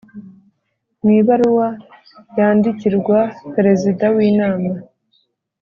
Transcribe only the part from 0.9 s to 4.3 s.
mu ibaruwa yandikirwa Perezida w